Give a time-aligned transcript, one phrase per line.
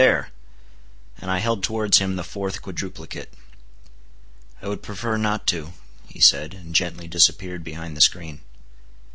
[0.03, 3.35] There"—and I held towards him the fourth quadruplicate.
[4.59, 5.73] "I would prefer not to,"
[6.07, 8.41] he said, and gently disappeared behind the screen.